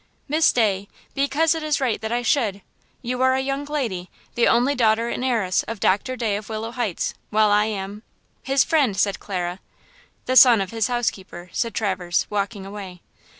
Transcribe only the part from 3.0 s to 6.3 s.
You are a young lady–the only daughter and heiress of Doctor